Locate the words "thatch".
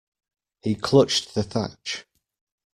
1.43-2.07